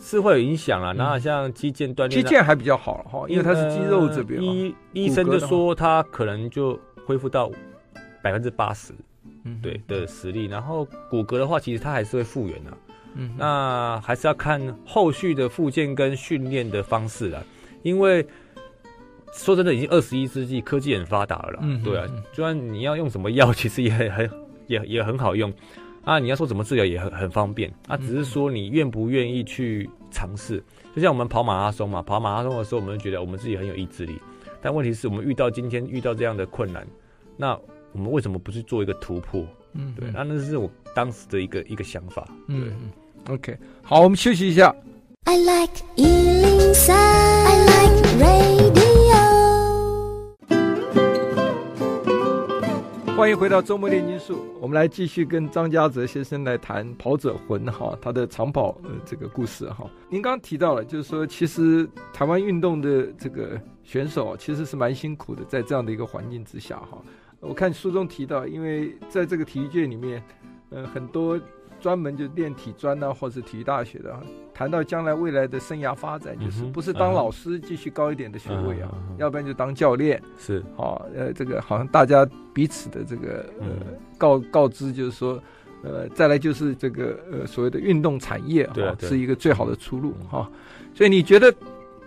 [0.00, 0.94] 是会有影响啊。
[0.94, 7.50] 然后像肌腱断裂，肌腱还比较好哈，因为他是肌肉这边，医医生就说他可能就恢复到。
[8.22, 8.94] 百分之八十，
[9.44, 10.46] 嗯，对的实力。
[10.46, 12.70] 然后骨骼的话，其实它还是会复原的，
[13.16, 17.44] 嗯，那还是要看后续的复健跟训练的方式了。
[17.82, 18.26] 因为
[19.34, 24.30] 说真的，已经二十一世纪，科技很发达了啦，嗯哼，对啊，就算你要用什么药， 其实也很
[24.68, 25.52] 也也很好用
[26.02, 26.18] 啊。
[26.18, 27.94] 你要说怎么治疗，也很很方便啊。
[27.98, 30.64] 只是说你愿不愿意去尝试。
[30.96, 34.18] 就像我们跑马拉松嘛，跑马拉松的时候，我们就觉得我们自己很有意志力，
[34.64, 36.86] 但问题是我们遇到今天遇到这样的困难，
[37.36, 37.60] 那。
[37.92, 39.46] 我们为什么不去做一个突破？
[39.74, 42.26] 嗯，对，那那是我当时的一个一个想法。
[42.48, 42.90] 嗯
[43.28, 44.74] ，OK，好，我们休息一下。
[45.26, 49.14] I like 103, I like radio。
[53.16, 59.88] 欢迎回到周末炼金术，我们来继续跟张家泽先生来谈跑者魂哈，他的长跑呃这个故事哈。
[60.10, 66.98] 您刚刚提到了，就是说其实台湾运动的这个选手其实是蛮辛苦的，在这样的一个环境之下哈。
[67.40, 70.22] 我看书中提到，因为在这个体育界里面，
[70.70, 71.38] 呃，很多
[71.78, 74.18] 专门就练体专啊，或者体育大学的，
[74.54, 80.22] 谈到将来未来的生涯发展，就是不是当老师继续高一点的学位啊，要不然就当教练。
[80.38, 83.66] 是，好，呃，这个好像大家彼此的这个呃
[84.16, 85.38] 告告知，就是说，
[85.82, 90.50] 呃，再来就是这个呃所谓的运动产业哈，是一个最好的出路哈。
[90.94, 91.54] 所以你觉得？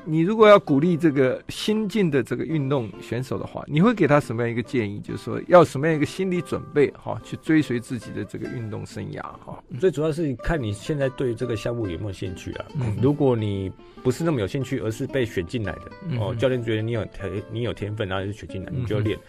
[0.10, 5.02] 你如果要鼓励这个新进的这个运动选手的话，你会给他什么样一个建议？
[5.02, 9.62] 就是说，要什么样一个心理准备哈，去追随自己的这个运动生涯哈。
[9.82, 12.66] 最主要是看你现在对这个项目有没有兴趣啊。
[12.80, 13.70] 嗯，如果你
[14.02, 15.92] 不是那么有兴趣，而是被选进来的
[16.22, 19.20] 哦，教练觉得你有天你有天分，然后就选进来，你就要练。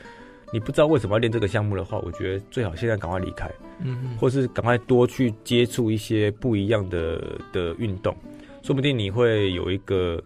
[0.52, 3.50] 你不知道为什么要练这个项目的话，我觉得最好现在赶快离开，
[3.84, 8.16] 嗯，或是赶快多去接触一些不一样的的运动，
[8.62, 10.22] 说不定你会有一个。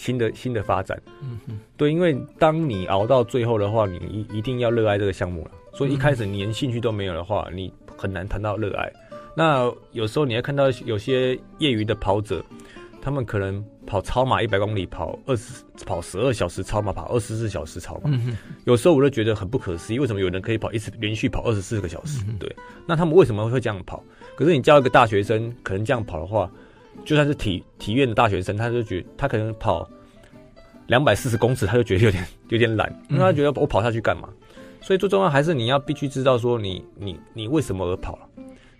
[0.00, 3.98] 新的新的发展，嗯哼，对，因为当你熬到最后的话，你
[4.30, 5.50] 一一定要热爱这个项目了。
[5.74, 8.90] 所以一开始你连兴趣都没有的话，你很难谈到热爱。
[9.36, 12.42] 那有时候你会看到有些业余的跑者，
[13.02, 18.10] 他们可能跑超马一百公里，跑二十跑十二小时超马，跑二十四小时超马。
[18.64, 22.24] 有时候我就觉得很不可思议，为什么有人可以跑一次连续跑二十四个小时？
[22.38, 22.50] 对，
[22.86, 24.02] 那他们为什么会这样跑？
[24.34, 26.50] 可是你叫一个大学生，可能这样跑的话。
[27.04, 29.88] 就算是体体院的大学生，他就觉得他可能跑
[30.86, 34.28] 两百四十公尺，他就觉得有点 有点懒，因为他觉得我跑下去干嘛？
[34.80, 38.18] 所以最重要还是你要必须知道说你你你为什么而跑。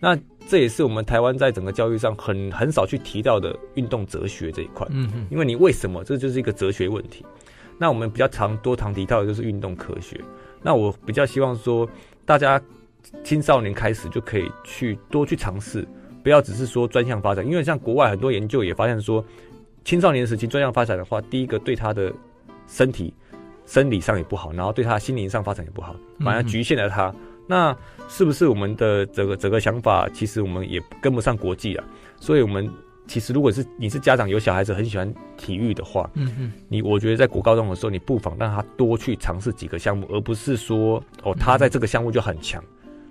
[0.03, 4.87] 那这也是我们台湾在整个教育上很很少去提到的运动哲学这一块。
[4.91, 7.23] 嗯嗯，因为你为什么，这就是一个哲学问题。
[7.77, 10.19] 那我们比较常多常提到的就是运动科学。
[10.63, 11.87] 那我比较希望说，
[12.25, 12.59] 大家
[13.23, 15.87] 青少年开始就可以去多去尝试。
[16.23, 19.25] 不要只是说专项发展，因为像国外很多研究也发现说，
[19.85, 22.13] 青少年时期专项发展的话，第一个对他的
[22.67, 23.13] 身体
[23.65, 27.09] 生理上也不好，然后对他心灵上发展也不好，反而局限了他。
[27.09, 27.77] 嗯、那
[28.09, 31.85] 是不是我们的这个整个想法，其实我们也跟不上国际啊？
[32.19, 32.69] 所以，我们
[33.07, 42.63] 其实如果是你是家长有小孩子很喜欢体育的话，嗯嗯，你我觉得在国高中的时候，你不妨让他多去尝试几个项目，而不是说哦，他在这个项目就很强。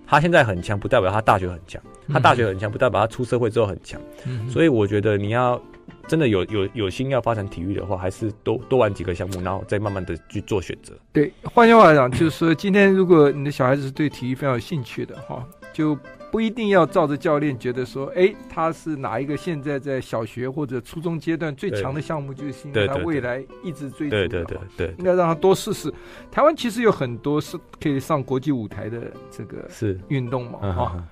[0.09, 1.79] 他现在很强，不代表他大学很强；
[2.11, 4.01] 他大学很强，不代表他出社会之后很强。
[4.25, 5.61] 嗯，所以我觉得你要
[6.07, 10.93] 真的有有有心要发展体育的话，还是多多玩几个项目，然后再慢慢的去做选择。
[11.13, 15.95] 对，换句话来讲，就是说，今天如果你的小孩子是对体育非常有兴趣的话，就。
[16.31, 24.27] 不一定要照着教练觉得说，哎，他是哪一个现在在小学或者初中阶段最强的项目，就是因为他未来一直追求的。
[24.27, 25.91] 对对对对，应该让他多试试。
[26.31, 31.03] 台湾其实有很多是可以上国际舞台的这个是运动嘛，哈。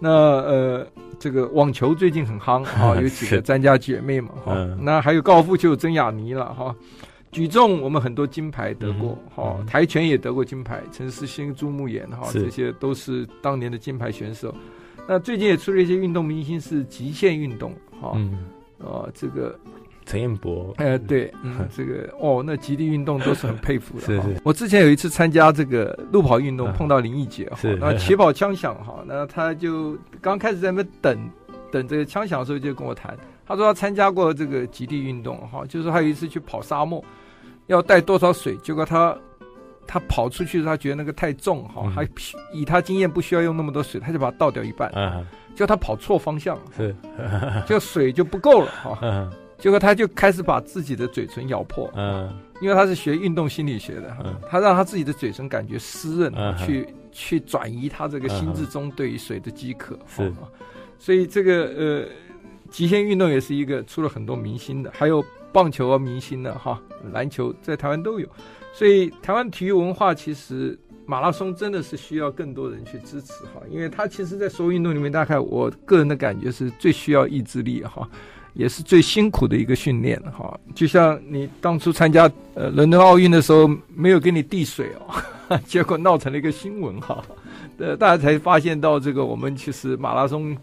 [0.00, 0.86] 那呃，
[1.20, 4.54] 这个网球最近很夯啊， 有几个专家姐妹嘛，哈。
[4.80, 6.74] 那还有高尔夫就有曾雅妮了，哈。
[7.34, 9.66] 举重我们很多金牌得过，哈、嗯。
[9.66, 14.54] 台拳也得过金牌，陈思兴、朱木炎，哈，这些都是当年的金牌选手。
[15.08, 18.46] 那最近也出了一些运动明星，是极限运动，哈，嗯，
[18.78, 19.58] 啊，这个
[20.06, 24.06] 陈彦博，哎，对，嗯， 这个哦，那极地运动都是很佩服的。
[24.06, 24.40] 是是。
[24.44, 31.30] 我之前有一次参加这个路跑运动，碰到林毅杰，哈，那起跑枪响，哈，那他就刚开始在那边等，
[31.72, 37.04] 等这个枪响的时候就跟我谈，他说他参加过这个极地运动，哈，就是还有一次去跑沙漠。
[37.66, 38.56] 要带多少水？
[38.58, 39.16] 结果他
[39.86, 42.08] 他跑出去，他觉得那个太重哈，还
[42.52, 44.90] 以他经验不需要用那么多水，他就把它倒掉一半。
[44.94, 45.24] 嗯，
[45.54, 46.94] 结果他跑错方向，是，
[47.66, 48.98] 就水就不够了哈。
[49.02, 51.90] 嗯，结果他就开始把自己的嘴唇咬破。
[51.94, 54.16] 嗯，因为他是学运动心理学的，
[54.48, 59.98] 他让他自己的嘴唇感觉湿润，去去转移他这个心智中对于水的饥渴。
[60.06, 60.32] 是，
[60.98, 62.08] 所以这个呃，
[62.70, 65.24] 极限运动也是一个出了很多明星的，还有。
[65.54, 68.26] 棒球啊，明星的哈，篮球在台湾都有，
[68.74, 78.08] 所以台湾体育文化其实马拉松真的是需要更多人去支持哈，因为它其实，在所有运动里面，大概我个人的感觉是最需要意志力哈，
[78.54, 80.58] 也是最辛苦的一个训练哈。
[80.74, 87.24] 就像你当初参加呃伦敦奥运的时候，没有给你递水哦， 结果闹成了一个新闻哈，
[87.78, 90.56] 呃，大家才发现到这个我们其实马拉松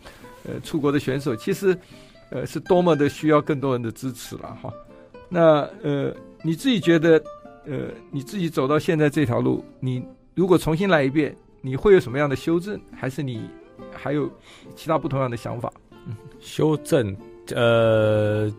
[0.44, 1.78] 呃出国的选手其实。
[2.32, 4.74] 呃，是多么的需要更多人的支持了哈。
[5.30, 7.22] 那呃，你自己觉得，
[7.66, 12.80] 呃，你自己走到现在这条路，你如果重新来一遍，你会有什么样的修正？
[12.96, 13.50] 还是你
[13.94, 14.30] 还有
[14.76, 15.72] 其他不同样的想法？
[16.08, 17.16] 嗯，修正，
[17.54, 18.52] 呃，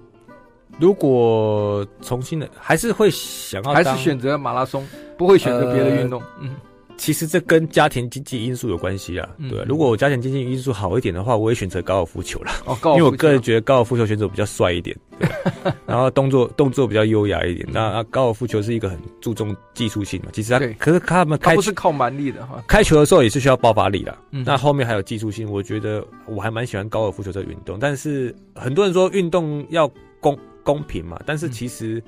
[0.79, 4.87] 如果重新的，还是会想要，还是选择马拉松，
[5.19, 6.21] 不会选择别的运动。
[6.21, 6.57] 呃、嗯。
[6.97, 9.29] 其实这跟家庭经济因素有关系啊。
[9.51, 12.53] 对，如果我家庭经济因素好一点的话，我也选择高尔夫球啦。
[12.67, 15.29] 哦，高尔夫球，因为我个人觉得高尔夫球选手比较帅一点，对，
[15.87, 17.67] 然后动作动作比较优雅一点。
[17.73, 24.17] 那高尔夫球是一个很注重技术性嘛，其实他对可是他们开他不是靠蛮力的哈，开球的时候也是需要爆发力的。
[24.31, 27.79] 嗯，那后面还有技术性，我觉得我还蛮喜欢高尔夫球这个运动。
[27.81, 29.91] 但是很多人说运动要
[30.21, 32.03] 公公平嘛，但是其实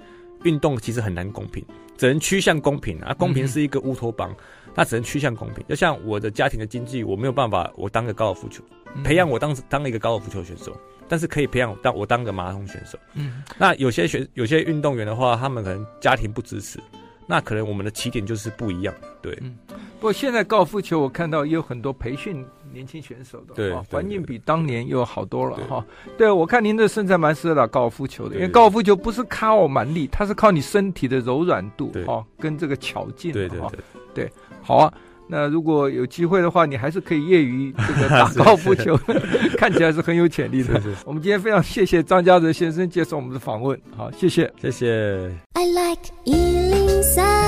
[0.45, 1.65] 运动其实很难公平，
[1.97, 3.15] 只能趋向公平啊。
[3.15, 4.31] 公平是一个乌托邦。
[4.31, 4.37] 嗯
[4.75, 8.63] 那只能趋向公平，就像我的家庭的经济，我没有办法，我当个高尔夫球，
[9.05, 10.77] 培养我当当了一个高尔夫球选手，
[11.09, 12.99] 但是可以培养我当我当个马拉松选手。
[13.15, 16.81] 嗯，那有些选有些运动员的话，他们可能家庭不支持，
[17.27, 18.93] 那可能我们的起点就是不一样。
[19.23, 25.87] 对，嗯，不过现在高尔夫球我看到也有很多培训年轻选手的，对，环境比当年又好多了哈。
[26.19, 33.33] 对，我看您的身材蛮适合打高尔夫球的，因为高尔夫球不是靠蛮力，它是靠你身体的柔软度哈，跟这个巧劲。
[33.33, 33.79] 对对对
[34.15, 34.31] 对。
[34.63, 34.93] 好啊，
[35.29, 38.97] 那如果有机会的话，你还是可以业余这个打 高尔夫球，
[39.59, 40.81] 看起来是很有潜力的。
[41.05, 45.31] 我们今天非常谢谢张家泽先生接受我们的访问，好，谢谢，谢谢。
[45.55, 47.44] I like